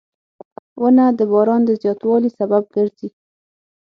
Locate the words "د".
1.19-1.21, 1.65-1.69